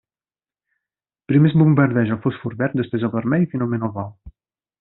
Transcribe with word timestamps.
Primer 1.31 1.51
es 1.51 1.57
bombardeja 1.63 2.17
el 2.17 2.21
fòsfor 2.25 2.57
verd, 2.65 2.77
després 2.83 3.07
el 3.11 3.15
vermell 3.21 3.47
i 3.49 3.53
finalment 3.55 3.89
el 3.91 3.97
blau. 4.01 4.13